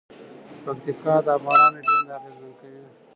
پکتیکا 0.63 1.15
د 1.25 1.27
افغانانو 1.37 1.79
ژوند 1.87 2.07
اغېزمن 2.17 2.51
کوي. 2.59 2.81